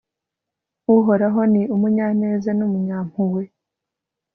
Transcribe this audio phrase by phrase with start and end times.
[0.95, 3.43] uhoraho ni umunyaneza n'umunyampuhwe